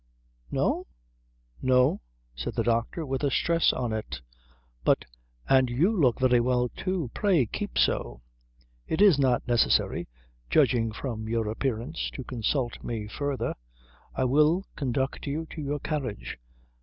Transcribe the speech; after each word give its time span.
"No," 0.49 0.87
said 2.33 2.55
the 2.55 2.63
doctor, 2.63 3.05
with 3.05 3.23
a 3.23 3.29
stress 3.29 3.71
on 3.71 3.93
it. 3.93 4.21
"But" 4.83 5.05
"And 5.47 5.69
you 5.69 5.95
look 5.95 6.19
very 6.19 6.39
well, 6.39 6.69
too. 6.69 7.11
Pray, 7.13 7.45
keep 7.45 7.77
so. 7.77 8.21
It 8.87 8.99
is 8.99 9.19
not 9.19 9.47
necessary, 9.47 10.07
judging 10.49 10.91
from 10.91 11.29
your 11.29 11.47
appearance, 11.47 12.09
to 12.15 12.23
consult 12.23 12.83
me 12.83 13.05
further. 13.05 13.53
I 14.15 14.23
will 14.23 14.63
conduct 14.75 15.27
you 15.27 15.45
to 15.51 15.61
your 15.61 15.77
carriage." 15.77 16.39